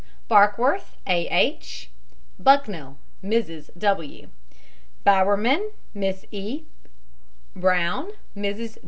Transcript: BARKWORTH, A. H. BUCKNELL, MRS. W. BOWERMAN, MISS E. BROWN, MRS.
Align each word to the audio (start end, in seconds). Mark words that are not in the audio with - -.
BARKWORTH, 0.29 0.97
A. 1.05 1.27
H. 1.27 1.91
BUCKNELL, 2.39 2.97
MRS. 3.23 3.69
W. 3.77 4.29
BOWERMAN, 5.03 5.71
MISS 5.93 6.25
E. 6.31 6.63
BROWN, 7.55 8.11
MRS. 8.35 8.79